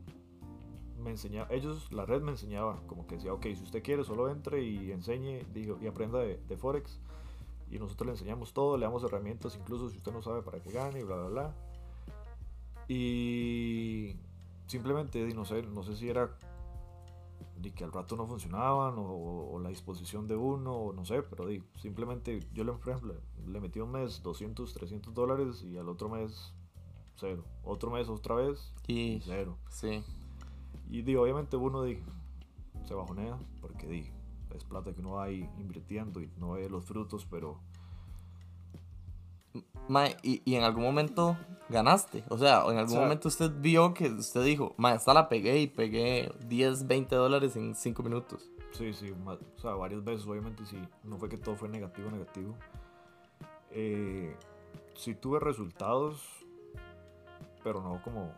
me 1.02 1.10
enseñaba, 1.10 1.48
ellos, 1.50 1.90
la 1.90 2.06
red 2.06 2.22
me 2.22 2.30
enseñaba, 2.30 2.80
como 2.86 3.06
que 3.06 3.16
decía, 3.16 3.32
ok, 3.34 3.42
si 3.42 3.64
usted 3.64 3.82
quiere, 3.82 4.04
solo 4.04 4.30
entre 4.30 4.62
y 4.62 4.92
enseñe 4.92 5.44
digo, 5.52 5.76
y 5.80 5.88
aprenda 5.88 6.20
de, 6.20 6.40
de 6.48 6.56
Forex. 6.56 7.00
Y 7.72 7.78
nosotros 7.78 8.06
le 8.06 8.12
enseñamos 8.12 8.52
todo, 8.52 8.76
le 8.76 8.84
damos 8.84 9.02
herramientas, 9.02 9.56
incluso 9.56 9.88
si 9.88 9.96
usted 9.96 10.12
no 10.12 10.22
sabe 10.22 10.42
para 10.42 10.60
qué 10.60 10.70
gane, 10.70 11.00
y 11.00 11.02
bla, 11.02 11.16
bla, 11.16 11.28
bla. 11.28 11.54
Y 12.86 14.14
simplemente, 14.66 15.24
di, 15.24 15.32
no 15.32 15.44
sé, 15.44 15.62
no 15.62 15.82
sé 15.82 15.96
si 15.96 16.08
era 16.08 16.36
de 17.56 17.72
que 17.72 17.84
al 17.84 17.92
rato 17.92 18.16
no 18.16 18.26
funcionaban 18.26 18.94
o, 18.98 19.52
o 19.52 19.58
la 19.58 19.70
disposición 19.70 20.28
de 20.28 20.36
uno, 20.36 20.92
no 20.92 21.04
sé, 21.04 21.22
pero 21.22 21.46
di, 21.46 21.62
simplemente 21.80 22.40
yo 22.52 22.62
le, 22.64 22.72
por 22.72 22.90
ejemplo, 22.90 23.14
le 23.46 23.60
metí 23.60 23.80
un 23.80 23.92
mes 23.92 24.22
200, 24.22 24.72
300 24.74 25.14
dólares 25.14 25.62
y 25.62 25.78
al 25.78 25.88
otro 25.88 26.08
mes 26.08 26.52
cero. 27.14 27.44
Otro 27.62 27.90
mes 27.90 28.08
otra 28.08 28.34
vez 28.34 28.72
Y 28.86 29.20
cero. 29.24 29.56
sí. 29.70 30.02
Y 30.90 31.02
di, 31.02 31.16
obviamente 31.16 31.56
uno 31.56 31.82
di, 31.82 31.98
se 32.86 32.94
bajonea 32.94 33.38
porque 33.60 33.86
di, 33.86 34.10
es 34.56 34.64
plata 34.64 34.92
que 34.92 35.00
uno 35.00 35.12
va 35.12 35.24
ahí 35.24 35.48
invirtiendo 35.58 36.20
y 36.20 36.30
no 36.38 36.52
ve 36.52 36.68
los 36.68 36.84
frutos, 36.84 37.26
pero 37.30 37.58
Mae, 39.88 40.16
y, 40.22 40.40
y 40.44 40.54
en 40.54 40.62
algún 40.62 40.84
momento 40.84 41.36
ganaste. 41.68 42.24
O 42.30 42.38
sea, 42.38 42.62
en 42.68 42.78
algún 42.78 42.84
O 42.84 42.88
sea- 42.88 43.00
momento 43.00 43.28
usted 43.28 43.50
vio 43.60 43.92
que 43.92 44.08
usted 44.08 44.44
dijo, 44.44 44.74
mae, 44.78 44.96
esta 44.96 45.12
la 45.12 45.28
pegué 45.28 45.58
y 45.60 45.66
pegué 45.66 46.32
10, 46.46 46.86
20 46.86 47.14
dólares 47.16 47.56
en 47.56 47.74
5 47.74 48.02
minutos. 48.02 48.48
Sí, 48.72 48.94
sí, 48.94 49.12
ma- 49.24 49.34
o 49.56 49.58
sea, 49.60 49.72
varias 49.72 50.02
veces, 50.04 50.26
obviamente, 50.26 50.64
sí, 50.64 50.80
no 51.04 51.18
fue 51.18 51.28
que 51.28 51.36
todo 51.36 51.56
fue 51.56 51.68
negativo, 51.68 52.10
negativo. 52.10 52.54
Eh, 53.72 54.34
sí 54.94 55.14
tuve 55.14 55.40
resultados, 55.40 56.22
pero 57.62 57.82
no 57.82 58.00
como, 58.02 58.32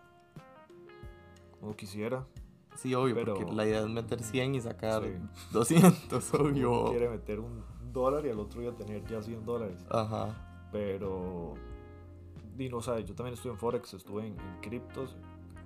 como 1.61 1.77
quisiera. 1.77 2.25
Sí, 2.77 2.95
obvio, 2.95 3.15
Pero- 3.15 3.35
porque 3.35 3.53
la 3.53 3.65
idea 3.67 3.81
es 3.81 3.89
meter 3.89 4.23
100 4.23 4.55
y 4.57 4.61
sacar 4.61 5.03
Sí. 5.05 5.13
200, 5.53 6.33
Uno 6.35 6.45
obvio. 6.45 6.85
quiere 6.91 7.09
meter 7.09 7.41
un 7.41 7.63
dólar 7.93 8.27
y 8.27 8.31
al 8.31 8.41
otro 8.41 8.61
día 8.61 8.73
tener 8.75 9.05
ya 9.07 9.23
100 9.23 9.45
dólares. 9.45 9.85
Ajá. 9.91 10.69
Pero, 10.73 11.55
di, 12.57 12.69
no, 12.69 12.79
o 12.79 12.83
sea, 12.83 12.99
yo 13.01 13.15
también 13.15 13.35
estuve 13.35 13.53
en 13.53 13.59
Forex, 13.59 13.95
estuve 13.95 14.27
en, 14.27 14.33
en 14.39 14.61
criptos. 14.61 15.17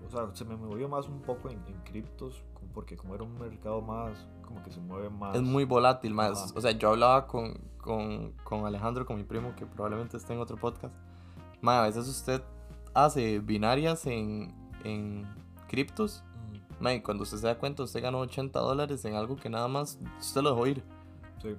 O 0.06 0.10
sea, 0.10 0.28
se 0.34 0.44
me 0.44 0.56
movió 0.56 0.88
más 0.88 1.08
un 1.08 1.20
poco 1.22 1.48
en, 1.50 1.58
en 1.66 1.80
criptos, 1.84 2.42
porque 2.74 2.96
como 2.96 3.14
era 3.14 3.24
un 3.24 3.38
mercado 3.38 3.80
más, 3.80 4.26
como 4.46 4.62
que 4.62 4.70
se 4.70 4.80
mueve 4.80 5.08
más. 5.10 5.34
Es 5.36 5.42
muy 5.42 5.64
volátil, 5.64 6.14
más. 6.14 6.42
Ajá. 6.44 6.52
O 6.56 6.60
sea, 6.60 6.70
yo 6.72 6.90
hablaba 6.90 7.26
con, 7.26 7.58
con, 7.78 8.32
con 8.44 8.64
Alejandro, 8.66 9.06
con 9.06 9.16
mi 9.16 9.24
primo, 9.24 9.54
que 9.56 9.66
probablemente 9.66 10.16
esté 10.18 10.34
en 10.34 10.40
otro 10.40 10.56
podcast. 10.56 10.94
Mae, 11.62 11.78
a 11.78 11.82
veces 11.82 12.06
usted 12.06 12.42
hace 12.94 13.38
binarias 13.40 14.06
en, 14.06 14.54
en 14.84 15.26
criptos. 15.68 16.22
Mae, 16.80 17.02
cuando 17.02 17.24
usted 17.24 17.38
se 17.38 17.46
da 17.46 17.58
cuenta, 17.58 17.82
usted 17.82 18.02
ganó 18.02 18.20
80 18.20 18.58
dólares 18.60 19.04
en 19.04 19.14
algo 19.14 19.36
que 19.36 19.48
nada 19.50 19.68
más 19.68 19.98
usted 20.20 20.42
lo 20.42 20.50
dejó 20.50 20.66
ir. 20.66 20.82
Sí. 21.42 21.56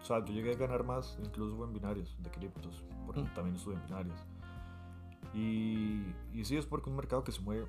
O 0.00 0.04
sea, 0.04 0.18
yo 0.24 0.32
llegué 0.32 0.52
a 0.52 0.56
ganar 0.56 0.84
más 0.84 1.18
incluso 1.22 1.62
en 1.64 1.72
binarios 1.72 2.16
de 2.22 2.30
criptos, 2.30 2.82
porque 3.06 3.22
Mm. 3.22 3.34
también 3.34 3.56
estuve 3.56 3.74
en 3.74 3.82
binarios. 3.84 4.18
Y, 5.32 6.02
y 6.32 6.44
sí, 6.44 6.56
es 6.56 6.66
porque 6.66 6.90
un 6.90 6.96
mercado 6.96 7.24
que 7.24 7.32
se 7.32 7.40
mueve, 7.40 7.62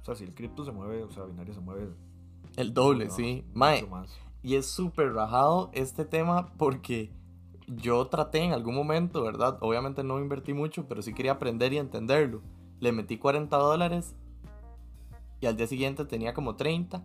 o 0.00 0.04
sea, 0.04 0.14
si 0.14 0.24
el 0.24 0.34
cripto 0.34 0.64
se 0.64 0.72
mueve, 0.72 1.02
o 1.04 1.10
sea, 1.10 1.24
binario 1.24 1.54
se 1.54 1.60
mueve 1.60 1.90
El 2.56 2.74
doble, 2.74 3.04
mucho 3.04 3.16
sí. 3.16 3.44
Mae. 3.54 3.86
Y 4.42 4.56
es 4.56 4.66
súper 4.66 5.12
rajado 5.12 5.70
este 5.72 6.04
tema 6.04 6.52
porque 6.58 7.12
yo 7.68 8.06
traté 8.08 8.38
en 8.40 8.52
algún 8.52 8.74
momento, 8.74 9.22
¿verdad? 9.22 9.56
Obviamente 9.60 10.02
no 10.02 10.18
invertí 10.18 10.52
mucho, 10.52 10.86
pero 10.88 11.00
sí 11.00 11.14
quería 11.14 11.32
aprender 11.32 11.72
y 11.72 11.78
entenderlo. 11.78 12.42
Le 12.80 12.90
metí 12.90 13.18
40 13.18 13.56
dólares 13.56 14.16
y 15.42 15.46
al 15.46 15.56
día 15.56 15.66
siguiente 15.66 16.04
tenía 16.04 16.32
como 16.32 16.54
30. 16.54 17.04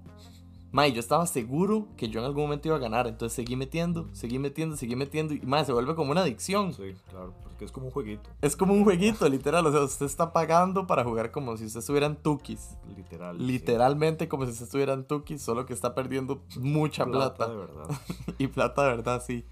Mae, 0.72 0.92
yo 0.92 1.00
estaba 1.00 1.26
seguro 1.26 1.88
que 1.98 2.10
yo 2.10 2.20
en 2.20 2.26
algún 2.26 2.44
momento 2.44 2.68
iba 2.68 2.78
a 2.78 2.80
ganar, 2.80 3.08
entonces 3.08 3.36
seguí 3.36 3.56
metiendo, 3.56 4.08
seguí 4.14 4.38
metiendo, 4.38 4.76
seguí 4.76 4.96
metiendo 4.96 5.34
y 5.34 5.40
mae, 5.42 5.66
se 5.66 5.72
vuelve 5.74 5.96
como 5.96 6.12
una 6.12 6.22
adicción. 6.22 6.74
Sí, 6.74 6.94
claro, 7.10 7.34
porque 7.42 7.66
es 7.66 7.72
como 7.72 7.88
un 7.88 7.92
jueguito, 7.92 8.30
Es 8.42 8.56
como 8.56 8.74
un 8.74 8.84
jueguito, 8.84 9.28
literal, 9.28 9.66
o 9.66 9.72
sea, 9.72 9.82
usted 9.82 10.06
está 10.06 10.34
pagando 10.34 10.86
para 10.86 11.04
jugar 11.04 11.32
como 11.32 11.58
si 11.58 11.66
usted 11.66 11.80
estuviera 11.80 12.06
en 12.06 12.18
Tukis. 12.18 12.78
literal. 12.96 13.38
sí. 13.38 13.44
Literalmente 13.44 14.28
como 14.28 14.46
si 14.46 14.52
usted 14.52 14.66
estuviera 14.66 14.94
en 14.94 15.06
Tukis, 15.06 15.42
solo 15.42 15.66
que 15.66 15.74
está 15.74 15.96
perdiendo 15.96 16.44
mucha 16.60 17.06
plata. 17.06 17.48
de 17.48 17.56
verdad. 17.56 17.86
y 18.38 18.48
plata 18.48 18.84
de 18.84 18.90
verdad, 18.90 19.24
sí. 19.26 19.46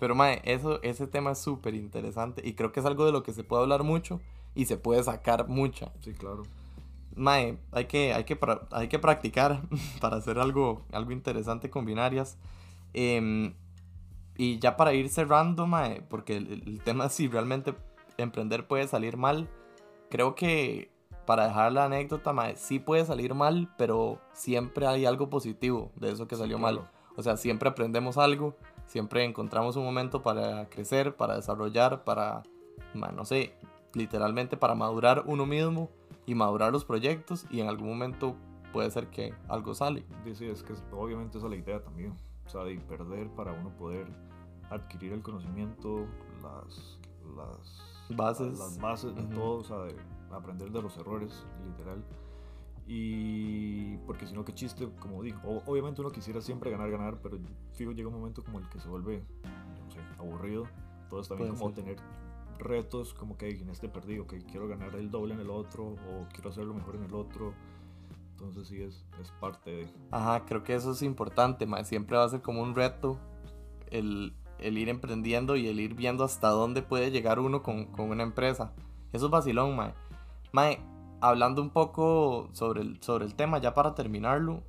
Pero, 0.00 0.16
mae, 0.16 0.40
eso, 0.44 0.82
ese 0.82 1.06
tema 1.06 1.32
es 1.32 1.38
súper 1.38 1.74
interesante 1.74 2.42
y 2.44 2.54
creo 2.54 2.72
que 2.72 2.80
es 2.80 2.86
algo 2.86 3.04
de 3.04 3.12
lo 3.12 3.22
que 3.22 3.32
se 3.32 3.44
puede 3.44 3.62
hablar 3.62 3.84
mucho 3.84 4.20
y 4.54 4.64
se 4.64 4.78
puede 4.78 5.04
sacar 5.04 5.48
mucha. 5.48 5.92
Sí, 6.00 6.12
claro. 6.12 6.42
Mae, 7.16 7.58
hay 7.72 7.86
que, 7.86 8.12
hay 8.14 8.24
que, 8.24 8.38
hay 8.70 8.88
que 8.88 8.98
practicar 8.98 9.62
para 10.00 10.16
hacer 10.16 10.38
algo, 10.38 10.84
algo 10.92 11.12
interesante 11.12 11.70
con 11.70 11.84
binarias. 11.84 12.38
Em, 12.94 13.54
y 14.36 14.58
ya 14.58 14.76
para 14.76 14.94
ir 14.94 15.08
cerrando, 15.08 15.66
mae, 15.66 16.02
porque 16.02 16.36
el, 16.36 16.62
el 16.66 16.80
tema 16.82 17.06
es 17.06 17.12
si 17.12 17.28
realmente 17.28 17.74
emprender 18.16 18.66
puede 18.66 18.86
salir 18.88 19.16
mal. 19.16 19.48
Creo 20.10 20.34
que 20.34 20.90
para 21.26 21.46
dejar 21.46 21.72
la 21.72 21.84
anécdota, 21.84 22.32
mae, 22.32 22.56
sí 22.56 22.78
puede 22.78 23.04
salir 23.04 23.34
mal, 23.34 23.72
pero 23.76 24.18
siempre 24.32 24.86
hay 24.86 25.06
algo 25.06 25.30
positivo 25.30 25.92
de 25.96 26.12
eso 26.12 26.26
que 26.26 26.34
Sí, 26.34 26.40
salió 26.42 26.58
claro. 26.58 26.76
mal. 26.80 26.90
O 27.16 27.22
sea, 27.22 27.36
siempre 27.36 27.68
aprendemos 27.68 28.16
algo, 28.18 28.56
siempre 28.86 29.24
encontramos 29.24 29.76
un 29.76 29.84
momento 29.84 30.22
para 30.22 30.68
crecer, 30.70 31.14
para 31.14 31.36
desarrollar, 31.36 32.04
para, 32.04 32.42
no 32.94 33.24
sé, 33.24 33.54
literalmente 33.94 34.56
para 34.56 34.74
madurar 34.74 35.24
uno 35.26 35.44
mismo 35.46 35.90
y 36.26 36.34
madurar 36.34 36.72
los 36.72 36.84
proyectos 36.84 37.46
y 37.50 37.60
en 37.60 37.68
algún 37.68 37.88
momento 37.88 38.36
puede 38.72 38.90
ser 38.90 39.08
que 39.08 39.34
algo 39.48 39.74
sale. 39.74 40.04
Sí, 40.34 40.46
es 40.46 40.62
que 40.62 40.72
obviamente 40.92 41.38
esa 41.38 41.46
es 41.46 41.50
la 41.50 41.56
idea 41.56 41.82
también. 41.82 42.14
O 42.46 42.48
sea, 42.48 42.64
de 42.64 42.78
perder 42.80 43.28
para 43.30 43.52
uno 43.52 43.70
poder 43.76 44.06
adquirir 44.70 45.12
el 45.12 45.22
conocimiento, 45.22 46.06
las, 46.42 46.98
las 47.36 47.88
Bases. 48.16 48.58
las 48.58 48.78
bases 48.78 49.14
de 49.14 49.22
Ujú. 49.22 49.34
todo, 49.34 49.58
o 49.58 49.64
sea, 49.64 49.78
de 49.78 49.94
aprender 50.32 50.70
de 50.70 50.82
los 50.82 50.96
errores, 50.98 51.46
literal. 51.64 52.04
Y 52.86 53.96
porque 53.98 54.26
si 54.26 54.34
no, 54.34 54.44
qué 54.44 54.52
chiste, 54.54 54.88
como 54.98 55.22
digo, 55.22 55.38
obviamente 55.66 56.00
uno 56.00 56.10
quisiera 56.10 56.40
siempre 56.40 56.70
ganar, 56.70 56.90
ganar, 56.90 57.18
pero 57.22 57.38
fijo, 57.72 57.92
llega 57.92 58.08
un 58.08 58.14
momento 58.14 58.42
como 58.42 58.58
el 58.58 58.68
que 58.68 58.80
se 58.80 58.88
vuelve, 58.88 59.22
no 59.84 59.90
sé, 59.90 59.98
aburrido. 60.18 60.64
Entonces 61.04 61.28
también 61.28 61.50
Puede 61.50 61.60
como 61.60 61.74
ser. 61.74 61.84
tener 61.84 61.96
retos, 62.62 63.14
como 63.14 63.36
que 63.36 63.50
en 63.50 63.70
este 63.70 63.88
perdí, 63.88 64.18
ok, 64.18 64.34
quiero 64.50 64.68
ganar 64.68 64.94
el 64.94 65.10
doble 65.10 65.34
en 65.34 65.40
el 65.40 65.50
otro, 65.50 65.84
o 65.84 66.26
quiero 66.32 66.50
hacerlo 66.50 66.74
mejor 66.74 66.96
en 66.96 67.04
el 67.04 67.14
otro. 67.14 67.54
Entonces 68.32 68.68
sí, 68.68 68.82
es, 68.82 69.04
es 69.20 69.30
parte 69.40 69.70
de... 69.70 69.88
Ajá, 70.10 70.44
creo 70.44 70.62
que 70.62 70.74
eso 70.74 70.92
es 70.92 71.02
importante, 71.02 71.66
mae. 71.66 71.84
Siempre 71.84 72.16
va 72.16 72.24
a 72.24 72.28
ser 72.28 72.42
como 72.42 72.62
un 72.62 72.74
reto 72.74 73.18
el, 73.90 74.34
el 74.58 74.78
ir 74.78 74.88
emprendiendo 74.88 75.56
y 75.56 75.68
el 75.68 75.78
ir 75.78 75.94
viendo 75.94 76.24
hasta 76.24 76.48
dónde 76.48 76.82
puede 76.82 77.10
llegar 77.10 77.38
uno 77.38 77.62
con, 77.62 77.86
con 77.86 78.10
una 78.10 78.22
empresa. 78.22 78.72
Eso 79.12 79.26
es 79.26 79.30
vacilón, 79.30 79.76
mae. 79.76 79.94
Mae, 80.52 80.80
hablando 81.20 81.62
un 81.62 81.70
poco 81.70 82.48
sobre 82.52 82.82
el, 82.82 83.00
sobre 83.00 83.24
el 83.24 83.34
tema, 83.34 83.58
ya 83.58 83.74
para 83.74 83.94
terminarlo, 83.94 84.62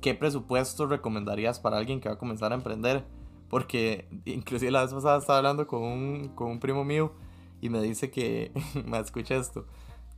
¿qué 0.00 0.14
presupuesto 0.14 0.86
recomendarías 0.86 1.58
para 1.58 1.78
alguien 1.78 2.00
que 2.00 2.08
va 2.08 2.14
a 2.14 2.18
comenzar 2.18 2.52
a 2.52 2.54
emprender? 2.54 3.04
Porque 3.48 4.08
inclusive 4.24 4.70
la 4.70 4.82
vez 4.82 4.92
pasada 4.92 5.18
estaba 5.18 5.38
hablando 5.38 5.66
con 5.66 5.82
un, 5.82 6.28
con 6.34 6.48
un 6.50 6.60
primo 6.60 6.84
mío 6.84 7.12
y 7.60 7.68
me 7.70 7.80
dice 7.80 8.10
que, 8.10 8.52
me 8.86 8.98
escucha 8.98 9.36
esto, 9.36 9.66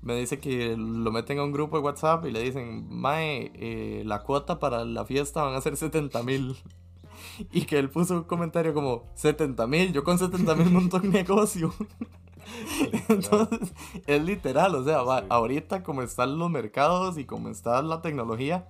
me 0.02 0.14
dice 0.14 0.38
que 0.38 0.76
lo 0.76 1.10
meten 1.12 1.38
a 1.38 1.44
un 1.44 1.52
grupo 1.52 1.76
de 1.76 1.82
WhatsApp 1.82 2.24
y 2.26 2.30
le 2.30 2.42
dicen, 2.42 2.86
Mae, 2.88 3.50
eh, 3.54 4.02
la 4.06 4.22
cuota 4.22 4.58
para 4.58 4.84
la 4.84 5.04
fiesta 5.04 5.42
van 5.42 5.54
a 5.54 5.60
ser 5.60 5.76
70 5.76 6.22
mil. 6.22 6.56
Y 7.50 7.62
que 7.62 7.78
él 7.80 7.90
puso 7.90 8.14
un 8.14 8.22
comentario 8.24 8.72
como, 8.72 9.04
70 9.14 9.66
mil, 9.66 9.92
yo 9.92 10.04
con 10.04 10.18
70 10.18 10.54
mil 10.54 10.70
monto 10.70 10.98
un 10.98 11.10
negocio. 11.10 11.74
Entonces, 13.08 13.72
es 14.06 14.24
literal, 14.24 14.74
o 14.74 14.84
sea, 14.84 15.00
Sí. 15.00 15.26
ahorita 15.28 15.82
como 15.82 16.02
están 16.02 16.38
los 16.38 16.50
mercados 16.50 17.18
y 17.18 17.24
como 17.24 17.48
está 17.48 17.82
la 17.82 18.02
tecnología, 18.02 18.68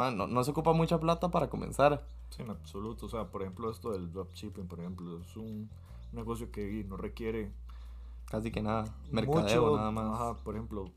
man, 0.00 0.16
no, 0.16 0.26
no 0.26 0.42
se 0.44 0.50
ocupa 0.50 0.72
mucha 0.72 0.98
plata 0.98 1.30
para 1.30 1.48
comenzar. 1.48 2.06
Sí, 2.30 2.42
en 2.42 2.50
absoluto. 2.50 3.06
O 3.06 3.08
sea, 3.08 3.30
por 3.30 3.42
ejemplo, 3.42 3.70
esto 3.70 3.92
del 3.92 4.10
dropshipping, 4.12 4.66
por 4.66 4.80
ejemplo, 4.80 5.20
es 5.20 5.36
un 5.36 5.68
negocio 6.12 6.50
que 6.50 6.84
no 6.88 6.96
requiere 6.96 7.52
Casi 8.26 8.50
que 8.50 8.62
nada, 8.62 8.84
mercadeo 9.10 9.62
mucho, 9.62 9.76
nada 9.76 9.90
más. 9.90 10.20
Ajá, 10.20 10.34
por 10.44 10.54
ejemplo, 10.54 10.90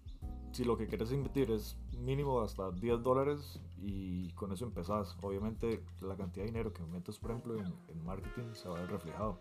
si 0.51 0.63
lo 0.63 0.77
que 0.77 0.88
quieres 0.88 1.12
invertir 1.12 1.50
es 1.51 1.75
mínimo 1.98 2.41
hasta 2.41 2.69
10 2.72 3.01
dólares 3.01 3.60
y 3.81 4.31
con 4.33 4.51
eso 4.51 4.65
empezás. 4.65 5.17
Obviamente, 5.22 5.83
la 6.01 6.15
cantidad 6.15 6.45
de 6.45 6.51
dinero 6.51 6.72
que 6.74 6.83
metes, 6.83 7.17
por 7.17 7.31
ejemplo, 7.31 7.57
en, 7.57 7.74
en 7.88 8.05
marketing 8.05 8.53
se 8.53 8.69
va 8.69 8.77
a 8.77 8.81
ver 8.81 8.91
reflejado. 8.91 9.39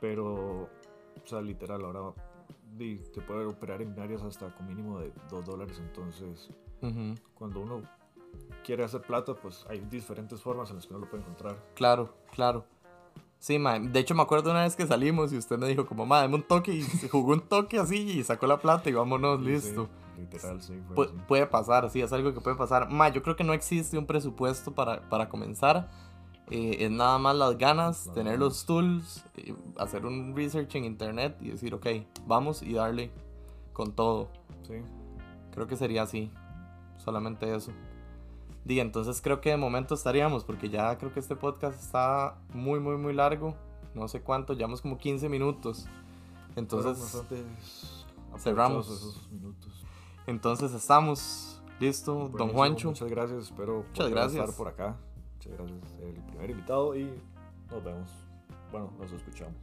Pero 0.00 0.68
O 1.22 1.26
sea, 1.26 1.40
literal, 1.40 1.84
ahora 1.84 2.14
te 2.78 3.20
puede 3.22 3.44
operar 3.44 3.82
en 3.82 3.98
áreas 3.98 4.22
hasta 4.22 4.54
con 4.54 4.66
mínimo 4.66 4.98
de 5.00 5.12
2 5.30 5.44
dólares. 5.44 5.78
Entonces, 5.80 6.48
Ujú. 6.82 7.14
cuando 7.34 7.60
uno 7.60 7.82
quiere 8.64 8.82
hacer 8.84 9.02
plata, 9.02 9.34
pues 9.34 9.64
hay 9.68 9.78
diferentes 9.80 10.40
formas 10.42 10.70
en 10.70 10.76
las 10.76 10.86
que 10.86 10.94
uno 10.94 11.04
lo 11.04 11.10
puede 11.10 11.22
encontrar. 11.22 11.56
Claro, 11.74 12.14
claro. 12.32 12.64
Sí, 13.38 13.58
ma. 13.58 13.78
De 13.78 14.00
hecho, 14.00 14.14
me 14.14 14.22
acuerdo 14.22 14.50
una 14.50 14.62
vez 14.62 14.74
que 14.74 14.86
salimos 14.86 15.32
y 15.32 15.36
usted 15.36 15.58
me 15.58 15.68
dijo 15.68 15.86
como, 15.86 16.06
ma, 16.06 16.20
dame 16.20 16.36
un 16.36 16.42
toque 16.42 16.72
y 16.72 16.82
se 16.82 17.08
jugó 17.08 17.32
un 17.34 17.40
toque 17.42 17.78
así 17.78 17.98
y 18.18 18.24
sacó 18.24 18.46
la 18.46 18.58
plata 18.58 18.88
y 18.88 18.94
vámonos, 18.94 19.38
Sí, 19.40 19.44
listo. 19.46 19.88
sí, 20.16 20.20
literal, 20.22 20.62
sí. 20.62 20.80
Pu- 20.94 21.04
así. 21.04 21.14
puede 21.28 21.46
pasar, 21.46 21.90
sí, 21.90 22.00
es 22.00 22.12
algo 22.12 22.32
que 22.32 22.40
puede 22.40 22.56
pasar. 22.56 22.90
Ma, 22.90 23.10
yo 23.10 23.22
creo 23.22 23.36
que 23.36 23.44
no 23.44 23.52
existe 23.52 23.98
un 23.98 24.06
presupuesto 24.06 24.72
para, 24.74 25.06
para 25.10 25.28
comenzar. 25.28 25.90
Eh, 26.50 26.76
es 26.80 26.90
nada 26.90 27.18
más 27.18 27.36
las 27.36 27.56
ganas, 27.58 28.10
tener 28.14 28.38
los 28.38 28.64
tools, 28.66 29.24
eh, 29.36 29.54
hacer 29.78 30.04
un 30.06 30.34
research 30.36 30.74
en 30.76 30.84
internet 30.84 31.36
y 31.40 31.50
decir, 31.50 31.74
ok, 31.74 31.86
vamos 32.26 32.62
y 32.62 32.72
darle 32.74 33.10
con 33.74 33.92
todo. 33.92 34.30
Sí. 34.62 34.74
Creo 35.52 35.66
que 35.66 35.76
sería 35.76 36.02
así. 36.02 36.30
Solamente 36.96 37.54
eso. 37.54 37.72
Diga, 38.64 38.82
entonces 38.82 39.20
creo 39.20 39.40
que 39.40 39.50
de 39.50 39.56
momento 39.56 39.94
estaríamos, 39.94 40.44
porque 40.44 40.70
ya 40.70 40.96
creo 40.96 41.12
que 41.12 41.20
este 41.20 41.36
podcast 41.36 41.78
está 41.82 42.38
muy, 42.52 42.80
muy, 42.80 42.96
muy 42.96 43.12
largo. 43.12 43.54
No 43.94 44.08
sé 44.08 44.22
cuánto, 44.22 44.54
llevamos 44.54 44.80
como 44.80 44.96
15 44.96 45.28
minutos. 45.28 45.86
Entonces, 46.56 47.22
cerramos. 48.38 48.88
esos 48.88 49.30
minutos. 49.30 49.84
entonces 50.26 50.72
estamos. 50.72 51.62
Listo, 51.80 52.28
don 52.28 52.50
Juancho. 52.50 52.88
Muchas 52.88 53.10
gracias, 53.10 53.44
espero 53.44 53.84
Muchas 53.88 54.08
gracias. 54.08 54.44
estar 54.44 54.56
por 54.56 54.68
acá. 54.68 54.96
Muchas 55.36 55.52
gracias, 55.52 55.82
el 56.00 56.22
primer 56.22 56.50
invitado 56.50 56.96
y 56.96 57.10
nos 57.70 57.84
vemos. 57.84 58.08
Bueno, 58.70 58.92
nos 58.98 59.12
escuchamos. 59.12 59.56